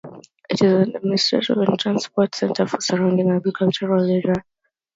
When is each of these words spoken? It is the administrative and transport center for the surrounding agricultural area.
It 0.49 0.63
is 0.63 0.87
the 0.87 0.97
administrative 0.97 1.59
and 1.59 1.77
transport 1.79 2.33
center 2.33 2.65
for 2.65 2.77
the 2.77 2.81
surrounding 2.81 3.29
agricultural 3.29 4.03
area. 4.09 4.43